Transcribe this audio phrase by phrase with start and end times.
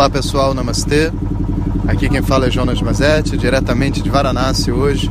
[0.00, 1.12] Olá pessoal, namastê.
[1.86, 5.10] Aqui quem fala é Jonas Mazetti, diretamente de Varanasi hoje,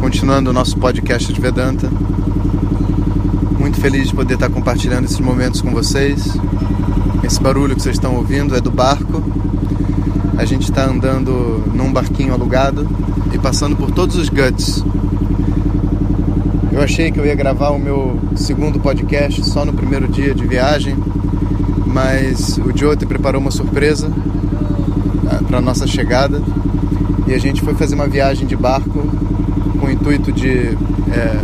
[0.00, 1.90] continuando o nosso podcast de Vedanta.
[3.58, 6.32] Muito feliz de poder estar compartilhando esses momentos com vocês.
[7.24, 9.20] Esse barulho que vocês estão ouvindo é do barco.
[10.38, 12.88] A gente está andando num barquinho alugado
[13.32, 14.84] e passando por todos os guts.
[16.70, 20.46] Eu achei que eu ia gravar o meu segundo podcast só no primeiro dia de
[20.46, 20.94] viagem,
[21.94, 24.10] mas o Jyoti preparou uma surpresa
[25.30, 26.42] ah, para nossa chegada
[27.24, 29.06] e a gente foi fazer uma viagem de barco
[29.78, 30.76] com o intuito de
[31.12, 31.40] é,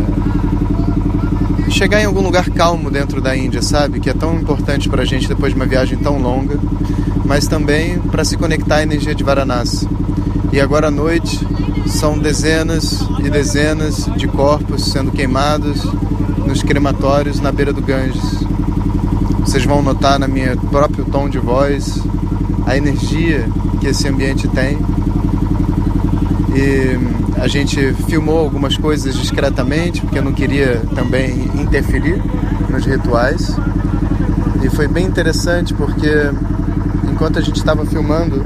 [1.71, 4.01] chegar em algum lugar calmo dentro da Índia, sabe?
[4.01, 6.59] Que é tão importante para a gente depois de uma viagem tão longa,
[7.25, 9.87] mas também para se conectar à energia de Varanasi.
[10.51, 11.39] E agora à noite
[11.87, 15.81] são dezenas e dezenas de corpos sendo queimados
[16.45, 18.41] nos crematórios na beira do Ganges.
[19.51, 22.01] Vocês vão notar na minha próprio tom de voz
[22.65, 23.45] a energia
[23.81, 24.77] que esse ambiente tem.
[26.55, 26.97] E
[27.37, 32.23] a gente filmou algumas coisas discretamente, porque eu não queria também interferir
[32.69, 33.53] nos rituais.
[34.63, 36.31] E foi bem interessante porque
[37.11, 38.45] enquanto a gente estava filmando,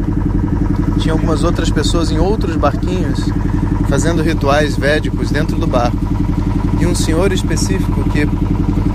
[0.98, 3.20] tinha algumas outras pessoas em outros barquinhos
[3.88, 6.00] fazendo rituais védicos dentro do barco.
[6.82, 8.26] E um senhor específico que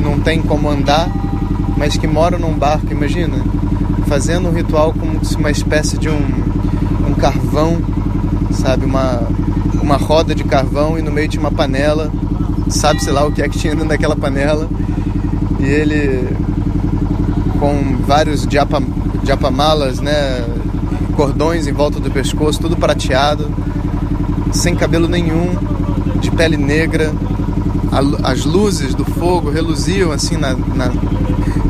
[0.02, 1.08] não tem como andar
[1.80, 3.38] mas que moram num barco, imagina,
[4.06, 7.78] fazendo um ritual como se uma espécie de um, um carvão,
[8.50, 9.22] sabe, uma,
[9.80, 12.12] uma roda de carvão e no meio de uma panela,
[12.68, 14.68] sabe-se lá o que é que tinha dentro daquela panela,
[15.58, 16.28] e ele
[17.58, 18.82] com vários diapa,
[19.22, 20.44] diapamalas, né,
[21.16, 23.50] cordões em volta do pescoço, tudo prateado,
[24.52, 25.48] sem cabelo nenhum,
[26.20, 27.10] de pele negra,
[28.22, 30.90] as luzes do fogo reluziam assim na, na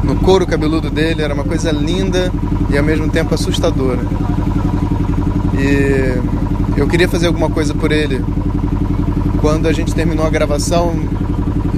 [0.05, 2.33] no couro cabeludo dele, era uma coisa linda
[2.71, 4.01] e ao mesmo tempo assustadora.
[5.55, 6.19] E
[6.77, 8.25] eu queria fazer alguma coisa por ele.
[9.41, 10.95] Quando a gente terminou a gravação,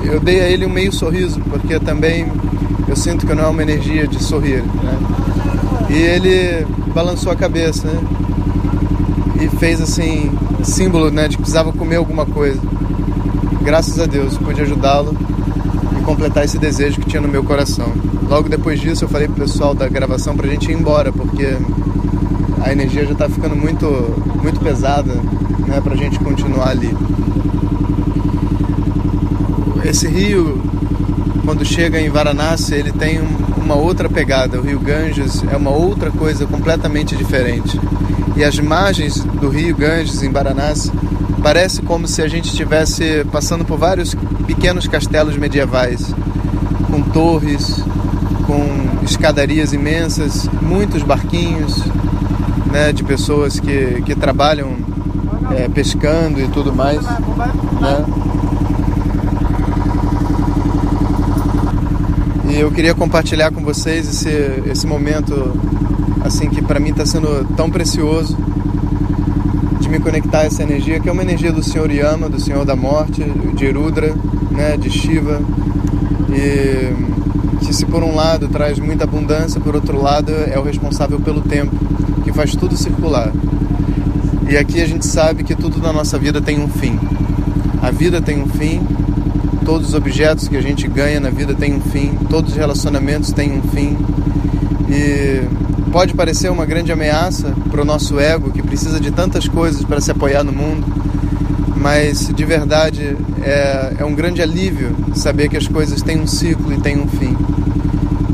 [0.04, 2.26] eu dei a ele um meio sorriso, porque também
[2.88, 4.62] eu sinto que não é uma energia de sorrir.
[4.62, 4.98] Né?
[5.90, 8.00] E ele balançou a cabeça né?
[9.42, 10.30] e fez assim,
[10.62, 12.60] símbolo né, de que precisava comer alguma coisa.
[13.64, 15.16] Graças a Deus, pude ajudá-lo
[15.98, 17.92] e completar esse desejo que tinha no meu coração.
[18.28, 21.56] Logo depois disso eu falei pro pessoal da gravação pra gente ir embora, porque
[22.60, 23.86] a energia já tá ficando muito,
[24.42, 25.14] muito pesada,
[25.66, 26.92] né, pra gente continuar ali.
[29.84, 30.60] Esse rio,
[31.44, 33.20] quando chega em Varanasi, ele tem
[33.56, 34.58] uma outra pegada.
[34.58, 37.80] O rio Ganges é uma outra coisa completamente diferente.
[38.36, 40.90] E as margens do rio Ganges em Varanasi
[41.42, 44.14] parece como se a gente estivesse passando por vários
[44.46, 46.14] pequenos castelos medievais,
[46.88, 47.82] com torres,
[48.46, 51.82] com escadarias imensas, muitos barquinhos
[52.70, 54.76] né, de pessoas que, que trabalham
[55.56, 57.02] é, pescando e tudo mais.
[57.02, 58.04] Né?
[62.50, 65.52] E eu queria compartilhar com vocês esse, esse momento
[66.24, 68.36] assim que para mim está sendo tão precioso
[69.92, 72.74] me conectar a essa energia, que é uma energia do Senhor Yama, do Senhor da
[72.74, 73.22] Morte,
[73.54, 74.14] de Rudra,
[74.50, 75.38] né, de Shiva.
[76.30, 76.94] E
[77.62, 81.42] que se por um lado traz muita abundância, por outro lado é o responsável pelo
[81.42, 81.76] tempo,
[82.24, 83.30] que faz tudo circular.
[84.48, 86.98] E aqui a gente sabe que tudo na nossa vida tem um fim.
[87.82, 88.80] A vida tem um fim,
[89.62, 93.30] todos os objetos que a gente ganha na vida têm um fim, todos os relacionamentos
[93.30, 93.94] têm um fim.
[94.92, 95.48] E
[95.90, 100.02] pode parecer uma grande ameaça para o nosso ego, que precisa de tantas coisas para
[100.02, 100.84] se apoiar no mundo,
[101.76, 106.74] mas de verdade é, é um grande alívio saber que as coisas têm um ciclo
[106.74, 107.34] e têm um fim.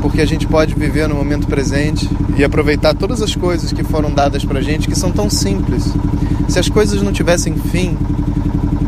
[0.01, 4.11] Porque a gente pode viver no momento presente e aproveitar todas as coisas que foram
[4.11, 5.93] dadas pra gente, que são tão simples.
[6.49, 7.97] Se as coisas não tivessem fim,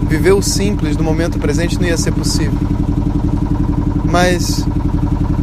[0.09, 2.59] viver o simples do momento presente não ia ser possível.
[4.05, 4.65] Mas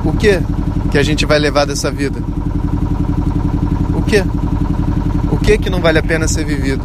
[0.04, 0.40] o que
[0.90, 2.20] que a gente vai levar dessa vida?
[3.94, 4.22] O que?
[5.30, 6.82] O que que não vale a pena ser vivido?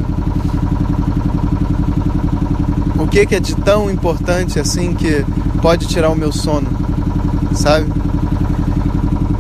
[3.00, 5.26] O que que é de tão importante assim que
[5.62, 6.68] pode tirar o meu sono,
[7.56, 7.92] sabe?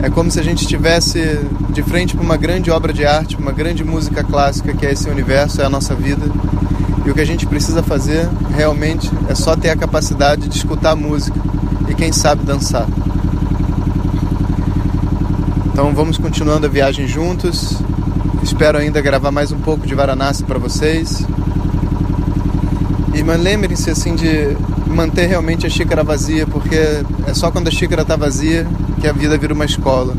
[0.01, 1.39] É como se a gente estivesse
[1.69, 5.09] de frente para uma grande obra de arte, uma grande música clássica que é esse
[5.09, 6.25] universo, é a nossa vida.
[7.05, 10.91] E o que a gente precisa fazer realmente é só ter a capacidade de escutar
[10.91, 11.39] a música
[11.89, 12.85] e quem sabe dançar.
[15.73, 17.81] Então vamos continuando a viagem juntos.
[18.43, 21.25] Espero ainda gravar mais um pouco de Varanasi para vocês.
[23.15, 24.55] E lembrem-se assim de
[24.87, 26.75] manter realmente a xícara vazia, porque
[27.25, 28.67] é só quando a xícara está vazia
[29.01, 30.13] que a vida vira uma escola.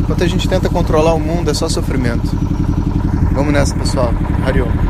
[0.00, 2.30] Enquanto a gente tenta controlar o mundo, é só sofrimento.
[3.32, 4.14] Vamos nessa, pessoal.
[4.46, 4.85] Hariom.